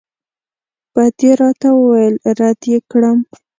بد 0.95 1.15
یې 1.25 1.31
راته 1.41 1.69
وویل 1.79 2.15
رد 2.39 2.61
یې 2.71 2.79
کړم. 2.91 3.19